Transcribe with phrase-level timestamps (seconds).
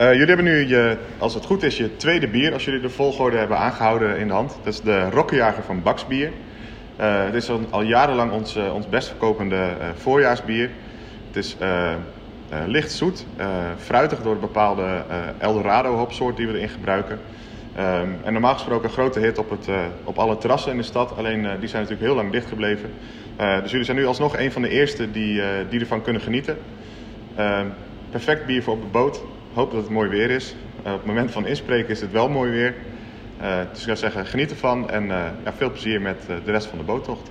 [0.00, 2.90] Uh, jullie hebben nu, je, als het goed is, je tweede bier, als jullie de
[2.90, 4.58] volgorde hebben aangehouden in de hand.
[4.62, 6.32] Dat is de Rokkenjager van Baksbier.
[7.00, 10.70] Uh, dit is al, jarenlang ons, uh, ons best verkopende voorjaarsbier.
[11.26, 11.56] Het is
[12.66, 13.26] licht zoet,
[13.78, 15.04] fruitig door een bepaalde
[15.38, 17.18] Eldorado hopsoort die we erin gebruiken.
[17.78, 19.68] Um, en normaal gesproken een grote hit op, het,
[20.04, 21.16] op alle terrassen in de stad.
[21.16, 22.90] Alleen die zijn natuurlijk heel lang dicht gebleven.
[23.36, 26.58] dus jullie zijn nu alsnog een van de eerste die, die ervan kunnen genieten.
[27.36, 27.66] Ehm,
[28.10, 29.22] perfect bier voor op de boot
[29.54, 30.54] hoop dat het mooi weer is.
[30.86, 32.74] Uh, op het moment van inspreken is het wel mooi weer.
[33.40, 36.66] Uh, dus ik zou zeggen, geniet ervan en uh, ja, veel plezier met de rest
[36.66, 37.30] van de boottocht.